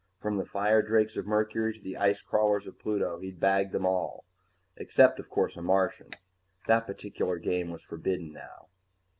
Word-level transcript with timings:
From 0.19 0.37
the 0.37 0.47
firedrakes 0.47 1.15
of 1.15 1.27
Mercury 1.27 1.73
to 1.75 1.79
the 1.79 1.95
ice 1.95 2.23
crawlers 2.23 2.65
of 2.65 2.79
Pluto, 2.79 3.19
he'd 3.19 3.39
bagged 3.39 3.71
them 3.71 3.85
all. 3.85 4.25
Except, 4.75 5.19
of 5.19 5.29
course, 5.29 5.55
a 5.55 5.61
Martian. 5.61 6.09
That 6.65 6.87
particular 6.87 7.37
game 7.37 7.69
was 7.69 7.83
forbidden 7.83 8.33
now. 8.33 8.65